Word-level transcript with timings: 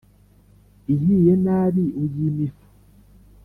Ihiye 0.93 1.33
nabi 1.43 1.83
uyima 2.01 2.39
ifu. 2.47 2.65